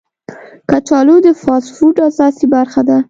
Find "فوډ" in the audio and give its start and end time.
1.77-1.95